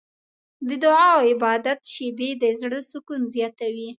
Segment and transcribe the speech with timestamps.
[0.67, 3.89] د دعا او عبادت شېبې د زړه سکون زیاتوي.